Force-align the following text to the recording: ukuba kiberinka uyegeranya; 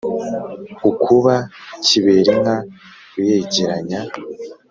ukuba 0.89 1.35
kiberinka 1.85 2.53
uyegeranya; 3.19 3.99